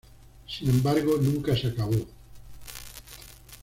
[0.47, 2.07] Sin embargo, nunca se acabó.